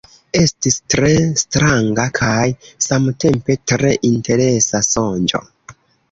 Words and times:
Estis 0.37 0.75
tre 0.93 1.09
stranga, 1.41 2.05
kaj 2.19 2.47
samtempe 2.85 3.57
tre 3.73 3.91
interesa 4.09 4.81
sonĝo. 4.89 5.43